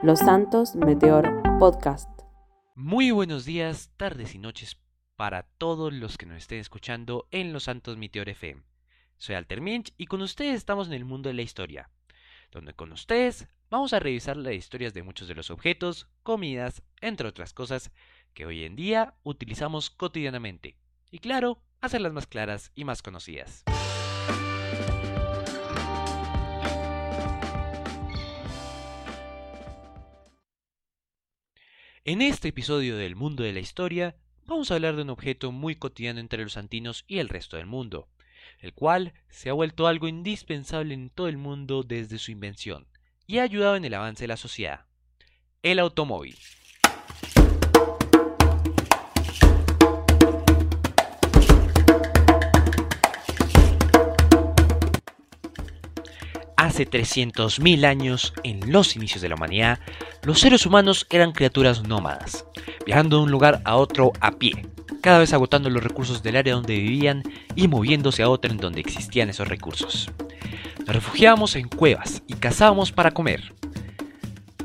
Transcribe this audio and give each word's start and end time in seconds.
Los 0.00 0.20
Santos 0.20 0.76
Meteor 0.76 1.42
Podcast. 1.58 2.08
Muy 2.76 3.10
buenos 3.10 3.44
días, 3.44 3.90
tardes 3.96 4.32
y 4.36 4.38
noches 4.38 4.80
para 5.16 5.42
todos 5.58 5.92
los 5.92 6.16
que 6.16 6.24
nos 6.24 6.38
estén 6.38 6.60
escuchando 6.60 7.26
en 7.32 7.52
Los 7.52 7.64
Santos 7.64 7.96
Meteor 7.96 8.28
FM. 8.28 8.62
Soy 9.16 9.34
Alter 9.34 9.60
Minch 9.60 9.92
y 9.96 10.06
con 10.06 10.22
ustedes 10.22 10.54
estamos 10.54 10.86
en 10.86 10.92
el 10.92 11.04
mundo 11.04 11.30
de 11.30 11.34
la 11.34 11.42
historia, 11.42 11.90
donde 12.52 12.74
con 12.74 12.92
ustedes 12.92 13.48
vamos 13.70 13.92
a 13.92 13.98
revisar 13.98 14.36
las 14.36 14.54
historias 14.54 14.94
de 14.94 15.02
muchos 15.02 15.26
de 15.26 15.34
los 15.34 15.50
objetos, 15.50 16.08
comidas, 16.22 16.84
entre 17.00 17.26
otras 17.26 17.52
cosas 17.52 17.90
que 18.34 18.46
hoy 18.46 18.62
en 18.62 18.76
día 18.76 19.14
utilizamos 19.24 19.90
cotidianamente. 19.90 20.76
Y 21.10 21.18
claro, 21.18 21.60
hacerlas 21.80 22.12
más 22.12 22.28
claras 22.28 22.70
y 22.76 22.84
más 22.84 23.02
conocidas. 23.02 23.64
En 32.10 32.22
este 32.22 32.48
episodio 32.48 32.96
del 32.96 33.16
Mundo 33.16 33.42
de 33.42 33.52
la 33.52 33.60
Historia, 33.60 34.16
vamos 34.46 34.70
a 34.70 34.76
hablar 34.76 34.96
de 34.96 35.02
un 35.02 35.10
objeto 35.10 35.52
muy 35.52 35.74
cotidiano 35.74 36.20
entre 36.20 36.42
los 36.42 36.56
antinos 36.56 37.04
y 37.06 37.18
el 37.18 37.28
resto 37.28 37.58
del 37.58 37.66
mundo, 37.66 38.08
el 38.60 38.72
cual 38.72 39.12
se 39.28 39.50
ha 39.50 39.52
vuelto 39.52 39.86
algo 39.86 40.08
indispensable 40.08 40.94
en 40.94 41.10
todo 41.10 41.28
el 41.28 41.36
mundo 41.36 41.82
desde 41.82 42.16
su 42.16 42.30
invención 42.30 42.86
y 43.26 43.36
ha 43.36 43.42
ayudado 43.42 43.76
en 43.76 43.84
el 43.84 43.92
avance 43.92 44.24
de 44.24 44.28
la 44.28 44.38
sociedad, 44.38 44.86
el 45.62 45.78
automóvil. 45.78 46.38
Hace 56.78 56.88
300.000 56.88 57.84
años, 57.86 58.32
en 58.44 58.70
los 58.70 58.94
inicios 58.94 59.20
de 59.20 59.28
la 59.28 59.34
humanidad, 59.34 59.80
los 60.22 60.38
seres 60.38 60.64
humanos 60.64 61.08
eran 61.10 61.32
criaturas 61.32 61.82
nómadas, 61.82 62.44
viajando 62.86 63.16
de 63.16 63.24
un 63.24 63.32
lugar 63.32 63.60
a 63.64 63.74
otro 63.74 64.12
a 64.20 64.30
pie, 64.30 64.64
cada 65.00 65.18
vez 65.18 65.32
agotando 65.32 65.70
los 65.70 65.82
recursos 65.82 66.22
del 66.22 66.36
área 66.36 66.54
donde 66.54 66.78
vivían 66.78 67.24
y 67.56 67.66
moviéndose 67.66 68.22
a 68.22 68.28
otra 68.28 68.52
en 68.52 68.58
donde 68.58 68.78
existían 68.78 69.28
esos 69.28 69.48
recursos. 69.48 70.08
Nos 70.86 70.94
refugiábamos 70.94 71.56
en 71.56 71.66
cuevas 71.66 72.22
y 72.28 72.34
cazábamos 72.34 72.92
para 72.92 73.10
comer. 73.10 73.52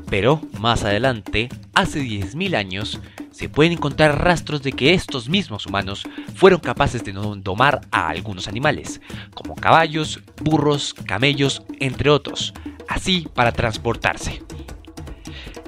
Pero, 0.08 0.40
más 0.60 0.84
adelante, 0.84 1.48
hace 1.74 2.00
10.000 2.00 2.54
años, 2.54 3.00
se 3.34 3.48
pueden 3.48 3.72
encontrar 3.72 4.22
rastros 4.22 4.62
de 4.62 4.70
que 4.70 4.94
estos 4.94 5.28
mismos 5.28 5.66
humanos 5.66 6.04
fueron 6.36 6.60
capaces 6.60 7.02
de 7.02 7.12
domar 7.12 7.80
a 7.90 8.08
algunos 8.08 8.46
animales, 8.46 9.00
como 9.34 9.56
caballos, 9.56 10.20
burros, 10.40 10.94
camellos, 10.94 11.62
entre 11.80 12.10
otros, 12.10 12.54
así 12.88 13.26
para 13.34 13.50
transportarse. 13.50 14.40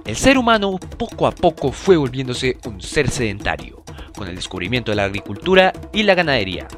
El 0.05 0.15
ser 0.15 0.39
humano 0.39 0.79
poco 0.97 1.27
a 1.27 1.33
poco 1.33 1.73
fue 1.73 1.97
volviéndose 1.97 2.57
un 2.67 2.81
ser 2.81 3.11
sedentario, 3.11 3.83
con 4.17 4.29
el 4.29 4.37
descubrimiento 4.37 4.93
de 4.93 4.97
la 4.97 5.05
agricultura 5.05 5.73
y 5.93 6.05
la 6.05 6.15
ganadería, 6.15 6.69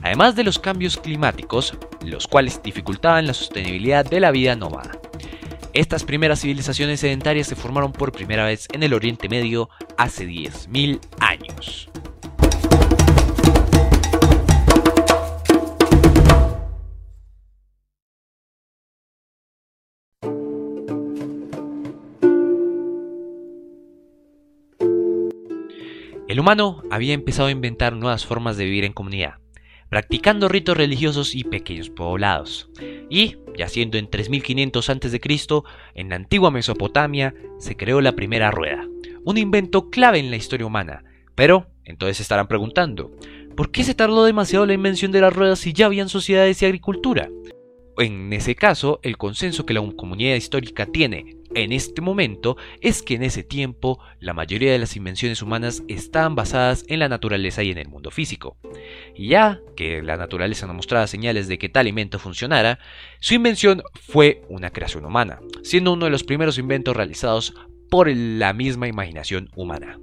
además 0.00 0.36
de 0.36 0.44
los 0.44 0.60
cambios 0.60 0.96
climáticos, 0.96 1.74
los 2.04 2.28
cuales 2.28 2.62
dificultaban 2.62 3.26
la 3.26 3.34
sostenibilidad 3.34 4.04
de 4.04 4.20
la 4.20 4.30
vida 4.30 4.54
nómada. 4.54 4.99
Estas 5.72 6.02
primeras 6.02 6.40
civilizaciones 6.40 6.98
sedentarias 6.98 7.46
se 7.46 7.54
formaron 7.54 7.92
por 7.92 8.10
primera 8.10 8.44
vez 8.44 8.66
en 8.72 8.82
el 8.82 8.92
Oriente 8.92 9.28
Medio 9.28 9.68
hace 9.96 10.26
10.000 10.26 10.98
años. 11.20 11.88
El 26.26 26.38
humano 26.38 26.82
había 26.90 27.14
empezado 27.14 27.48
a 27.48 27.52
inventar 27.52 27.94
nuevas 27.94 28.26
formas 28.26 28.56
de 28.56 28.64
vivir 28.64 28.84
en 28.84 28.92
comunidad, 28.92 29.34
practicando 29.88 30.48
ritos 30.48 30.76
religiosos 30.76 31.34
y 31.34 31.44
pequeños 31.44 31.90
poblados. 31.90 32.70
Y, 33.08 33.36
yaciendo 33.60 33.98
en 33.98 34.08
3500 34.08 34.88
a.C., 34.88 35.20
en 35.94 36.08
la 36.08 36.16
antigua 36.16 36.50
Mesopotamia, 36.50 37.34
se 37.58 37.76
creó 37.76 38.00
la 38.00 38.16
primera 38.16 38.50
rueda, 38.50 38.88
un 39.22 39.36
invento 39.36 39.90
clave 39.90 40.18
en 40.18 40.30
la 40.30 40.36
historia 40.36 40.66
humana. 40.66 41.04
Pero, 41.34 41.66
entonces 41.84 42.16
se 42.16 42.22
estarán 42.22 42.48
preguntando, 42.48 43.10
¿por 43.56 43.70
qué 43.70 43.84
se 43.84 43.94
tardó 43.94 44.24
demasiado 44.24 44.64
la 44.64 44.72
invención 44.72 45.12
de 45.12 45.20
las 45.20 45.34
ruedas 45.34 45.58
si 45.58 45.74
ya 45.74 45.86
habían 45.86 46.08
sociedades 46.08 46.62
y 46.62 46.64
agricultura? 46.64 47.28
En 47.98 48.32
ese 48.32 48.54
caso, 48.54 48.98
el 49.02 49.18
consenso 49.18 49.66
que 49.66 49.74
la 49.74 49.82
comunidad 49.94 50.36
histórica 50.36 50.86
tiene 50.86 51.36
en 51.54 51.72
este 51.72 52.00
momento 52.00 52.56
es 52.80 53.02
que 53.02 53.14
en 53.14 53.22
ese 53.22 53.42
tiempo 53.42 53.98
la 54.20 54.34
mayoría 54.34 54.72
de 54.72 54.78
las 54.78 54.96
invenciones 54.96 55.42
humanas 55.42 55.82
estaban 55.88 56.34
basadas 56.34 56.84
en 56.88 57.00
la 57.00 57.08
naturaleza 57.08 57.62
y 57.62 57.70
en 57.70 57.78
el 57.78 57.88
mundo 57.88 58.10
físico. 58.10 58.56
Ya 59.16 59.60
que 59.76 60.02
la 60.02 60.16
naturaleza 60.16 60.66
no 60.66 60.74
mostraba 60.74 61.06
señales 61.06 61.48
de 61.48 61.58
que 61.58 61.68
tal 61.68 61.88
invento 61.88 62.18
funcionara, 62.18 62.78
su 63.20 63.34
invención 63.34 63.82
fue 63.94 64.42
una 64.48 64.70
creación 64.70 65.04
humana, 65.04 65.40
siendo 65.62 65.92
uno 65.92 66.04
de 66.04 66.10
los 66.10 66.24
primeros 66.24 66.58
inventos 66.58 66.96
realizados 66.96 67.54
por 67.90 68.08
la 68.08 68.52
misma 68.52 68.88
imaginación 68.88 69.50
humana. 69.56 69.98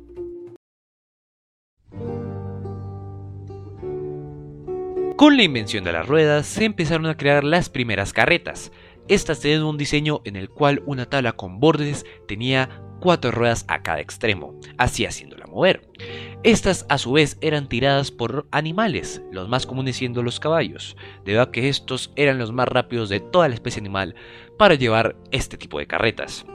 Con 5.17 5.35
la 5.35 5.41
invención 5.41 5.83
de 5.83 5.93
las 5.93 6.07
ruedas 6.07 6.45
se 6.45 6.65
empezaron 6.65 7.07
a 7.07 7.17
crear 7.17 7.43
las 7.43 7.69
primeras 7.69 8.13
carretas. 8.13 8.71
Estas 9.07 9.39
tenían 9.39 9.63
un 9.63 9.77
diseño 9.77 10.21
en 10.25 10.35
el 10.35 10.49
cual 10.49 10.83
una 10.85 11.05
tabla 11.05 11.31
con 11.31 11.59
bordes 11.59 12.05
tenía 12.27 12.81
cuatro 12.99 13.31
ruedas 13.31 13.63
a 13.69 13.81
cada 13.81 14.01
extremo, 14.01 14.59
así 14.77 15.05
haciéndola 15.05 15.47
mover. 15.47 15.87
Estas 16.43 16.85
a 16.89 16.97
su 16.97 17.13
vez 17.13 17.37
eran 17.41 17.69
tiradas 17.69 18.11
por 18.11 18.47
animales, 18.51 19.21
los 19.31 19.47
más 19.47 19.65
comunes 19.65 19.95
siendo 19.95 20.23
los 20.23 20.39
caballos, 20.39 20.97
debido 21.23 21.41
a 21.41 21.51
que 21.51 21.69
estos 21.69 22.11
eran 22.15 22.37
los 22.37 22.51
más 22.51 22.67
rápidos 22.67 23.09
de 23.09 23.19
toda 23.19 23.47
la 23.47 23.55
especie 23.55 23.79
animal 23.79 24.15
para 24.57 24.75
llevar 24.75 25.15
este 25.31 25.57
tipo 25.57 25.79
de 25.79 25.87
carretas. 25.87 26.45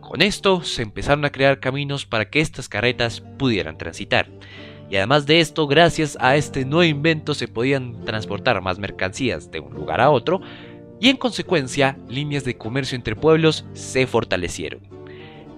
Con 0.00 0.22
esto 0.22 0.62
se 0.62 0.82
empezaron 0.82 1.24
a 1.24 1.30
crear 1.30 1.60
caminos 1.60 2.06
para 2.06 2.28
que 2.28 2.40
estas 2.40 2.68
carretas 2.68 3.20
pudieran 3.38 3.78
transitar. 3.78 4.28
Y 4.90 4.96
además 4.96 5.24
de 5.24 5.40
esto, 5.40 5.66
gracias 5.66 6.18
a 6.20 6.36
este 6.36 6.64
nuevo 6.64 6.84
invento 6.84 7.34
se 7.34 7.48
podían 7.48 8.04
transportar 8.04 8.60
más 8.60 8.78
mercancías 8.78 9.50
de 9.50 9.60
un 9.60 9.72
lugar 9.72 10.00
a 10.00 10.10
otro 10.10 10.42
y 11.02 11.08
en 11.08 11.16
consecuencia 11.16 11.98
líneas 12.08 12.44
de 12.44 12.56
comercio 12.56 12.94
entre 12.94 13.16
pueblos 13.16 13.64
se 13.72 14.06
fortalecieron. 14.06 14.82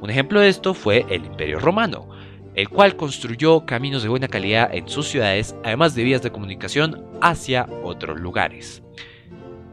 Un 0.00 0.08
ejemplo 0.08 0.40
de 0.40 0.48
esto 0.48 0.72
fue 0.72 1.04
el 1.10 1.26
Imperio 1.26 1.58
Romano, 1.58 2.08
el 2.54 2.70
cual 2.70 2.96
construyó 2.96 3.66
caminos 3.66 4.02
de 4.02 4.08
buena 4.08 4.26
calidad 4.26 4.74
en 4.74 4.88
sus 4.88 5.06
ciudades, 5.06 5.54
además 5.62 5.94
de 5.94 6.02
vías 6.02 6.22
de 6.22 6.32
comunicación 6.32 7.04
hacia 7.20 7.68
otros 7.82 8.18
lugares. 8.18 8.82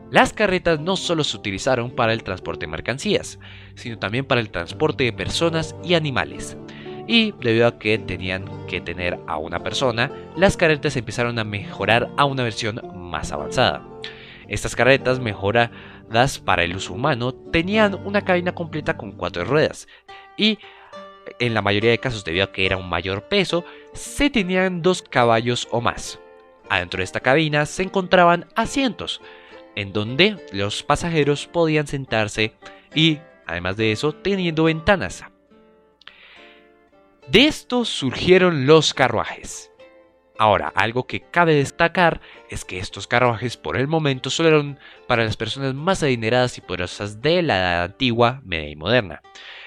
Las 0.10 0.34
carretas 0.34 0.82
no 0.82 0.98
solo 0.98 1.24
se 1.24 1.38
utilizaron 1.38 1.90
para 1.92 2.12
el 2.12 2.24
transporte 2.24 2.66
de 2.66 2.72
mercancías, 2.72 3.40
sino 3.76 3.98
también 3.98 4.26
para 4.26 4.42
el 4.42 4.50
transporte 4.50 5.06
de 5.06 5.14
personas 5.14 5.74
y 5.86 5.94
animales 5.94 6.58
y 7.08 7.34
debido 7.40 7.68
a 7.68 7.80
que 7.80 7.98
tenían 7.98 8.46
que 8.68 8.82
tener 8.82 9.18
a 9.26 9.38
una 9.38 9.60
persona, 9.60 10.12
las 10.36 10.58
carretas 10.58 10.98
empezaron 10.98 11.40
a 11.40 11.46
mejorar 11.46 12.10
a 12.18 12.26
una 12.26 12.44
versión 12.44 12.82
más 12.94 13.32
avanzada. 13.32 13.88
Estas 14.52 14.76
carretas 14.76 15.22
mejoradas 15.22 16.40
para 16.40 16.66
el 16.66 16.76
uso 16.76 16.94
humano 16.94 17.34
tenían 17.34 17.96
una 18.06 18.22
cabina 18.22 18.54
completa 18.54 18.98
con 18.98 19.14
cuatro 19.14 19.46
ruedas 19.46 19.88
y 20.36 20.60
en 21.40 21.54
la 21.54 21.62
mayoría 21.62 21.92
de 21.92 22.00
casos 22.00 22.26
debido 22.26 22.44
a 22.44 22.52
que 22.52 22.66
era 22.66 22.76
un 22.76 22.90
mayor 22.90 23.30
peso, 23.30 23.64
se 23.94 24.30
tenían 24.30 24.82
dos 24.82 25.02
caballos 25.02 25.70
o 25.72 25.80
más. 25.80 26.20
Adentro 26.70 26.98
de 26.98 27.06
esta 27.06 27.22
cabina 27.22 27.66
se 27.66 27.84
encontraban 27.84 28.46
asientos, 28.56 29.22
en 29.76 29.94
donde 29.94 30.36
los 30.52 30.84
pasajeros 30.84 31.48
podían 31.48 31.88
sentarse 31.88 32.54
y, 32.94 33.20
además 33.48 33.78
de 33.78 33.94
eso, 33.94 34.12
teniendo 34.12 34.66
ventanas 34.66 35.24
de 37.32 37.48
esto 37.48 37.86
surgieron 37.86 38.66
los 38.66 38.94
carruajes. 38.94 39.71
Ahora, 40.42 40.74
algo 40.74 41.06
que 41.06 41.22
cabe 41.22 41.54
destacar 41.54 42.20
es 42.50 42.66
que 42.66 42.80
estos 42.80 43.06
carruajes 43.06 43.58
por 43.58 43.78
el 43.78 43.88
momento 43.88 44.32
solo 44.32 44.50
eran 44.50 44.80
para 45.08 45.24
las 45.24 45.38
personas 45.38 45.76
más 45.76 46.02
adineradas 46.02 46.58
y 46.58 46.62
poderosas 46.62 47.22
de 47.22 47.44
la 47.44 47.60
edad 47.60 47.84
antigua, 47.84 48.42
media 48.44 48.70
y 48.70 48.76
moderna. 48.76 49.22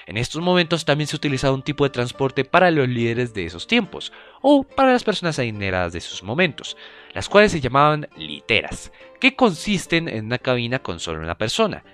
En 0.05 0.17
estos 0.17 0.41
momentos 0.41 0.83
también 0.83 1.07
se 1.07 1.15
utilizaba 1.15 1.53
un 1.53 1.61
tipo 1.61 1.85
de 1.85 1.91
transporte 1.91 2.43
para 2.43 2.71
los 2.71 2.89
líderes 2.89 3.33
de 3.33 3.45
esos 3.45 3.67
tiempos, 3.67 4.11
o 4.41 4.63
para 4.65 4.91
las 4.91 5.05
personas 5.05 5.39
adineradas 5.39 5.93
de 5.93 5.99
esos 5.99 6.23
momentos, 6.23 6.75
las 7.13 7.29
cuales 7.29 7.53
se 7.53 7.61
llamaban 7.61 8.09
literas, 8.17 8.91
que 9.21 9.33
consisten 9.33 10.09
en 10.09 10.25
una 10.25 10.39
cabina 10.39 10.79
con 10.79 10.99
solo 10.99 11.21
una 11.21 11.37
persona, 11.37 11.85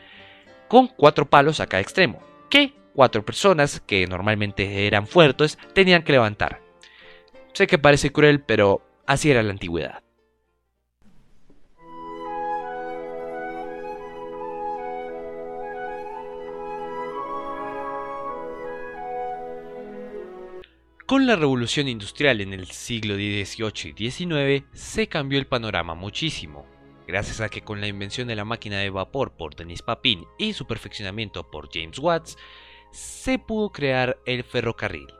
con 0.68 0.88
cuatro 0.88 1.30
palos 1.30 1.60
a 1.60 1.68
cada 1.68 1.82
extremo, 1.82 2.20
que 2.50 2.74
cuatro 2.96 3.24
personas, 3.24 3.80
que 3.80 4.08
normalmente 4.08 4.88
eran 4.88 5.06
fuertes, 5.06 5.60
tenían 5.76 6.02
que 6.02 6.14
levantar. 6.14 6.71
Sé 7.54 7.68
que 7.68 7.78
parece 7.78 8.12
cruel, 8.12 8.42
pero 8.42 8.82
así 9.06 9.30
era 9.30 9.44
la 9.44 9.52
antigüedad. 9.52 10.04
Con 21.12 21.28
la 21.28 21.36
revolución 21.36 21.90
industrial 21.90 22.40
en 22.40 22.54
el 22.54 22.68
siglo 22.68 23.16
XVIII 23.16 23.94
y 23.98 24.12
XIX 24.12 24.66
se 24.72 25.08
cambió 25.08 25.40
el 25.40 25.46
panorama 25.46 25.94
muchísimo, 25.94 26.66
gracias 27.06 27.42
a 27.42 27.50
que 27.50 27.64
con 27.64 27.82
la 27.82 27.88
invención 27.88 28.30
de 28.30 28.38
la 28.38 28.46
máquina 28.46 28.78
de 28.78 28.90
vapor 28.90 29.34
por 29.34 29.54
Denis 29.54 29.82
Papin 29.82 30.26
y 30.38 30.54
su 30.54 30.66
perfeccionamiento 30.66 31.52
por 31.52 31.68
James 31.70 32.00
Watts, 32.00 32.38
se 32.92 33.40
pudo 33.40 33.74
crear 33.74 34.20
el 34.26 34.46
ferrocarril, 34.46 35.14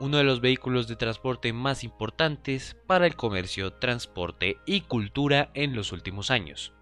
uno 0.00 0.18
de 0.18 0.24
los 0.24 0.40
vehículos 0.40 0.88
de 0.88 0.96
transporte 0.96 1.52
más 1.52 1.84
importantes 1.84 2.76
para 2.86 3.06
el 3.06 3.16
comercio, 3.16 3.72
transporte 3.72 4.58
y 4.66 4.82
cultura 4.82 5.50
en 5.54 5.74
los 5.74 5.92
últimos 5.92 6.30
años, 6.30 6.72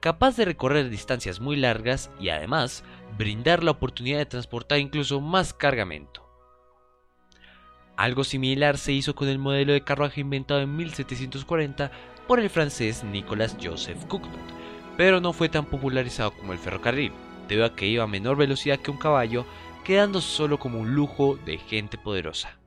capaz 0.00 0.36
de 0.36 0.44
recorrer 0.44 0.90
distancias 0.90 1.40
muy 1.40 1.56
largas 1.56 2.10
y 2.20 2.28
además 2.30 2.84
brindar 3.16 3.64
la 3.64 3.72
oportunidad 3.72 4.18
de 4.18 4.26
transportar 4.26 4.78
incluso 4.78 5.20
más 5.20 5.52
cargamento. 5.52 6.28
Algo 7.96 8.22
similar 8.22 8.78
se 8.78 8.92
hizo 8.92 9.14
con 9.14 9.28
el 9.28 9.38
modelo 9.38 9.72
de 9.72 9.82
carruaje 9.82 10.20
inventado 10.20 10.60
en 10.60 10.76
1740 10.76 11.90
por 12.28 12.38
el 12.38 12.48
francés 12.48 13.02
Nicolas 13.02 13.56
Joseph 13.60 14.04
Cookman, 14.06 14.38
pero 14.96 15.20
no 15.20 15.32
fue 15.32 15.48
tan 15.48 15.64
popularizado 15.64 16.30
como 16.32 16.52
el 16.52 16.58
ferrocarril, 16.58 17.12
debido 17.48 17.66
a 17.66 17.74
que 17.74 17.86
iba 17.86 18.04
a 18.04 18.08
menor 18.08 18.36
velocidad 18.36 18.78
que 18.78 18.90
un 18.90 18.98
caballo, 18.98 19.46
quedando 19.88 20.20
solo 20.20 20.58
como 20.58 20.80
un 20.80 20.94
lujo 20.94 21.38
de 21.46 21.56
gente 21.56 21.96
poderosa. 21.96 22.58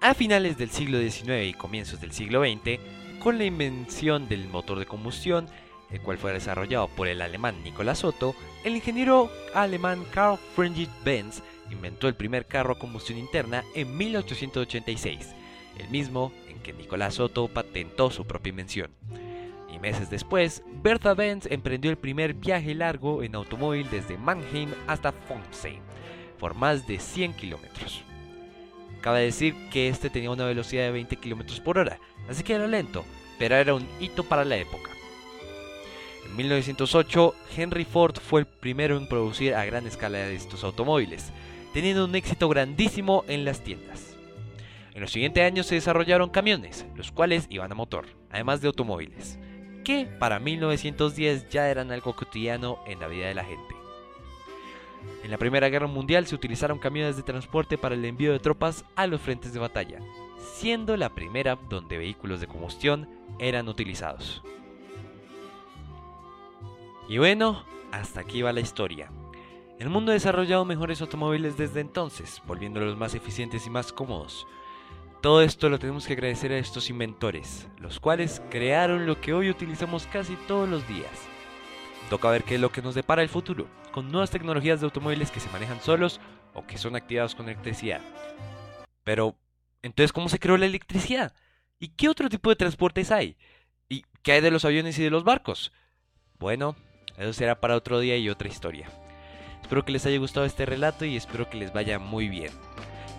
A 0.00 0.14
finales 0.14 0.56
del 0.58 0.70
siglo 0.70 1.00
XIX 1.00 1.46
y 1.46 1.54
comienzos 1.54 2.00
del 2.00 2.12
siglo 2.12 2.44
XX, 2.44 2.78
con 3.18 3.36
la 3.36 3.46
invención 3.46 4.28
del 4.28 4.46
motor 4.46 4.78
de 4.78 4.86
combustión, 4.86 5.48
el 5.90 6.00
cual 6.00 6.18
fue 6.18 6.32
desarrollado 6.32 6.86
por 6.86 7.08
el 7.08 7.20
alemán 7.20 7.60
Nicolas 7.64 8.04
Otto, 8.04 8.36
el 8.62 8.76
ingeniero 8.76 9.28
alemán 9.54 10.04
Carl 10.12 10.38
Friedrich 10.54 10.90
Benz 11.04 11.42
inventó 11.72 12.06
el 12.06 12.14
primer 12.14 12.46
carro 12.46 12.74
a 12.74 12.78
combustión 12.78 13.18
interna 13.18 13.64
en 13.74 13.96
1886, 13.96 15.34
el 15.80 15.88
mismo 15.88 16.32
en 16.46 16.60
que 16.60 16.72
Nicolas 16.72 17.18
Otto 17.18 17.48
patentó 17.48 18.12
su 18.12 18.24
propia 18.24 18.50
invención. 18.50 18.92
Y 19.74 19.80
meses 19.80 20.08
después, 20.08 20.62
Bertha 20.84 21.14
Benz 21.14 21.46
emprendió 21.50 21.90
el 21.90 21.98
primer 21.98 22.34
viaje 22.34 22.76
largo 22.76 23.24
en 23.24 23.34
automóvil 23.34 23.88
desde 23.90 24.16
Mannheim 24.16 24.70
hasta 24.86 25.10
Fontaine, 25.10 25.82
por 26.38 26.54
más 26.54 26.86
de 26.86 27.00
100 27.00 27.32
kilómetros. 27.32 28.02
Cabe 29.00 29.22
decir 29.22 29.56
que 29.70 29.88
este 29.88 30.10
tenía 30.10 30.30
una 30.30 30.44
velocidad 30.44 30.84
de 30.84 30.92
20 30.92 31.16
kilómetros 31.16 31.58
por 31.58 31.78
hora, 31.78 31.98
así 32.28 32.44
que 32.44 32.54
era 32.54 32.68
lento, 32.68 33.04
pero 33.36 33.56
era 33.56 33.74
un 33.74 33.84
hito 33.98 34.22
para 34.22 34.44
la 34.44 34.56
época. 34.56 34.90
En 36.24 36.36
1908, 36.36 37.34
Henry 37.56 37.84
Ford 37.84 38.14
fue 38.20 38.42
el 38.42 38.46
primero 38.46 38.96
en 38.96 39.08
producir 39.08 39.56
a 39.56 39.64
gran 39.64 39.88
escala 39.88 40.28
estos 40.28 40.62
automóviles, 40.62 41.32
teniendo 41.72 42.04
un 42.04 42.14
éxito 42.14 42.48
grandísimo 42.48 43.24
en 43.26 43.44
las 43.44 43.60
tiendas. 43.64 44.14
En 44.94 45.00
los 45.00 45.10
siguientes 45.10 45.42
años 45.42 45.66
se 45.66 45.74
desarrollaron 45.74 46.30
camiones, 46.30 46.86
los 46.94 47.10
cuales 47.10 47.48
iban 47.50 47.72
a 47.72 47.74
motor, 47.74 48.06
además 48.30 48.60
de 48.60 48.68
automóviles, 48.68 49.40
que 49.84 50.06
para 50.18 50.40
1910 50.40 51.48
ya 51.48 51.68
eran 51.70 51.92
algo 51.92 52.16
cotidiano 52.16 52.78
en 52.86 52.98
la 52.98 53.06
vida 53.06 53.28
de 53.28 53.34
la 53.34 53.44
gente. 53.44 53.76
En 55.22 55.30
la 55.30 55.38
Primera 55.38 55.68
Guerra 55.68 55.86
Mundial 55.86 56.26
se 56.26 56.34
utilizaron 56.34 56.78
camiones 56.78 57.16
de 57.16 57.22
transporte 57.22 57.78
para 57.78 57.94
el 57.94 58.04
envío 58.04 58.32
de 58.32 58.38
tropas 58.38 58.84
a 58.96 59.06
los 59.06 59.20
frentes 59.20 59.52
de 59.52 59.60
batalla, 59.60 60.00
siendo 60.38 60.96
la 60.96 61.10
primera 61.10 61.56
donde 61.68 61.98
vehículos 61.98 62.40
de 62.40 62.46
combustión 62.46 63.08
eran 63.38 63.68
utilizados. 63.68 64.42
Y 67.08 67.18
bueno, 67.18 67.64
hasta 67.92 68.20
aquí 68.20 68.42
va 68.42 68.52
la 68.52 68.60
historia. 68.60 69.10
El 69.78 69.90
mundo 69.90 70.12
ha 70.12 70.14
desarrollado 70.14 70.64
mejores 70.64 71.00
automóviles 71.00 71.56
desde 71.56 71.80
entonces, 71.80 72.40
volviéndolos 72.46 72.96
más 72.96 73.14
eficientes 73.14 73.66
y 73.66 73.70
más 73.70 73.92
cómodos. 73.92 74.46
Todo 75.24 75.40
esto 75.40 75.70
lo 75.70 75.78
tenemos 75.78 76.06
que 76.06 76.12
agradecer 76.12 76.52
a 76.52 76.58
estos 76.58 76.90
inventores, 76.90 77.66
los 77.78 77.98
cuales 77.98 78.42
crearon 78.50 79.06
lo 79.06 79.22
que 79.22 79.32
hoy 79.32 79.48
utilizamos 79.48 80.06
casi 80.06 80.36
todos 80.46 80.68
los 80.68 80.86
días. 80.86 81.08
Toca 82.10 82.28
ver 82.28 82.44
qué 82.44 82.56
es 82.56 82.60
lo 82.60 82.70
que 82.70 82.82
nos 82.82 82.94
depara 82.94 83.22
el 83.22 83.30
futuro, 83.30 83.66
con 83.90 84.12
nuevas 84.12 84.30
tecnologías 84.30 84.80
de 84.80 84.84
automóviles 84.84 85.30
que 85.30 85.40
se 85.40 85.48
manejan 85.48 85.80
solos 85.80 86.20
o 86.52 86.66
que 86.66 86.76
son 86.76 86.94
activados 86.94 87.34
con 87.34 87.48
electricidad. 87.48 88.02
Pero, 89.02 89.34
entonces, 89.80 90.12
¿cómo 90.12 90.28
se 90.28 90.38
creó 90.38 90.58
la 90.58 90.66
electricidad? 90.66 91.32
¿Y 91.78 91.88
qué 91.88 92.10
otro 92.10 92.28
tipo 92.28 92.50
de 92.50 92.56
transportes 92.56 93.10
hay? 93.10 93.38
¿Y 93.88 94.04
qué 94.22 94.32
hay 94.32 94.40
de 94.42 94.50
los 94.50 94.66
aviones 94.66 94.98
y 94.98 95.04
de 95.04 95.10
los 95.10 95.24
barcos? 95.24 95.72
Bueno, 96.38 96.76
eso 97.16 97.32
será 97.32 97.62
para 97.62 97.76
otro 97.76 97.98
día 97.98 98.18
y 98.18 98.28
otra 98.28 98.48
historia. 98.48 98.90
Espero 99.62 99.86
que 99.86 99.92
les 99.92 100.04
haya 100.04 100.18
gustado 100.18 100.44
este 100.44 100.66
relato 100.66 101.06
y 101.06 101.16
espero 101.16 101.48
que 101.48 101.56
les 101.56 101.72
vaya 101.72 101.98
muy 101.98 102.28
bien. 102.28 102.52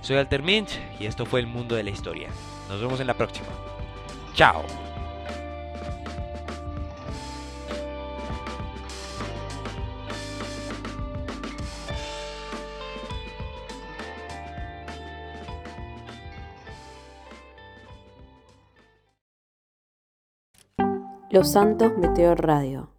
Soy 0.05 0.17
Alter 0.17 0.43
Minch 0.43 0.79
y 0.99 1.07
esto 1.07 1.25
fue 1.25 1.39
el 1.39 1.47
mundo 1.47 1.73
de 1.73 1.81
la 1.81 1.89
historia. 1.89 2.29
Nos 2.69 2.79
vemos 2.79 2.99
en 2.99 3.07
la 3.07 3.15
próxima. 3.15 3.47
Chao. 4.35 4.63
Los 21.31 21.51
Santos 21.51 21.97
Meteor 21.97 22.45
Radio 22.45 22.94